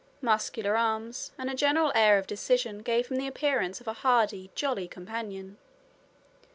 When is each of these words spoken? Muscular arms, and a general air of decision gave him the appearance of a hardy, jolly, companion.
Muscular 0.19 0.75
arms, 0.75 1.31
and 1.37 1.47
a 1.47 1.53
general 1.53 1.91
air 1.93 2.17
of 2.17 2.25
decision 2.25 2.79
gave 2.79 3.09
him 3.09 3.17
the 3.17 3.27
appearance 3.27 3.79
of 3.79 3.87
a 3.87 3.93
hardy, 3.93 4.49
jolly, 4.55 4.87
companion. 4.87 5.59